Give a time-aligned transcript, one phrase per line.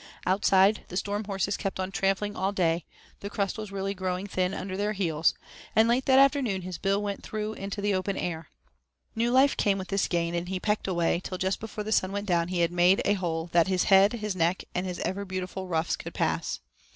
[0.25, 2.85] Outside, the storm horses kept on trampling all day,
[3.19, 5.35] the crust was really growing thin under their heels,
[5.75, 8.49] and late that afternoon his bill went through into the open air.
[9.15, 12.11] New life came with this gain, and he pecked away, till just before the sun
[12.11, 15.23] went down he had made a hole that his head, his neck, and his ever
[15.23, 16.61] beautiful ruffs could pass.